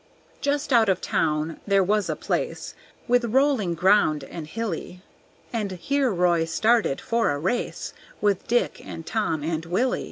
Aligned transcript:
Just 0.41 0.73
out 0.73 0.89
of 0.89 0.99
town 0.99 1.59
there 1.67 1.83
was 1.83 2.09
a 2.09 2.15
place 2.15 2.73
With 3.07 3.25
rolling 3.25 3.75
ground 3.75 4.23
and 4.23 4.47
hilly, 4.47 5.03
And 5.53 5.73
here 5.73 6.11
Roy 6.11 6.45
started 6.45 6.99
for 6.99 7.29
a 7.29 7.37
race 7.37 7.93
With 8.19 8.47
Dick 8.47 8.81
and 8.83 9.05
Tom 9.05 9.43
and 9.43 9.63
Willy. 9.67 9.99